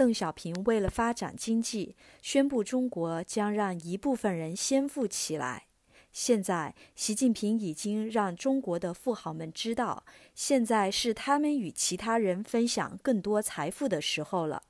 [0.00, 5.66] 邓小平为了发展经济，宣布中国将让一部分人先富起来。
[6.10, 14.62] 现在，习近平已经让中国的富豪们知道，现在是他们与其他人分享更多财富的时候了。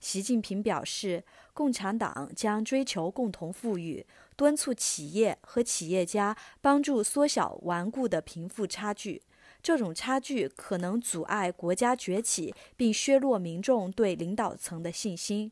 [0.00, 4.06] 习近平表示，共产党将追求共同富裕，
[4.36, 9.22] 敦促企业和企业家帮助缩小顽固的贫富差距。
[9.60, 15.50] 这种差距可能阻碍国家崛起，并削弱民众对领导层的信心。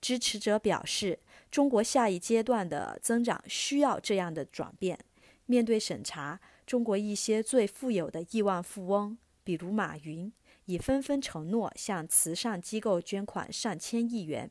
[0.00, 1.20] 支持者表示，
[1.50, 4.98] 中国下一阶段的增长需要这样的转变。
[5.44, 10.32] 面对审查，中国一些最富有的亿万富翁，比如马云，
[10.66, 14.50] 已纷纷承诺向慈善机构捐款上千亿元。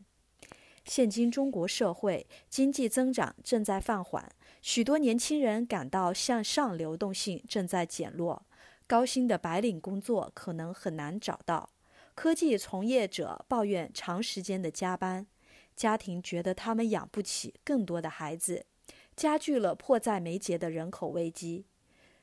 [0.84, 4.28] 现今中国社会经济增长正在放缓，
[4.62, 8.46] 许多年轻人感到向上流动性正在减弱。
[8.88, 11.70] 高薪的白领工作可能很难找到，
[12.14, 15.28] 科技从业者抱怨长时间的加班，
[15.76, 18.66] 家庭觉得他们养不起更多的孩子，
[19.16, 21.66] 加剧了迫在眉睫的人口危机。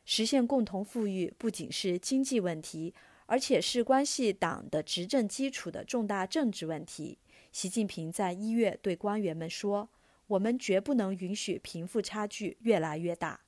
[0.05, 2.95] 实现共同富裕不仅是经济问题，
[3.29, 7.19] 而且是关系党的执政基础的重大政治问题。
[7.53, 9.91] 习近平在一月对官员们说
[10.29, 13.41] ：“我们绝不能允许贫富差距越来越大。”